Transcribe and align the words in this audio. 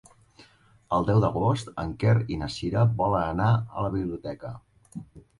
El 0.95 1.03
deu 1.09 1.19
d'agost 1.25 1.67
en 1.83 1.91
Quer 2.03 2.15
i 2.35 2.37
na 2.43 2.47
Cira 2.53 2.85
volen 3.01 3.25
anar 3.33 3.51
a 3.59 3.85
la 3.87 3.91
biblioteca. 3.97 4.53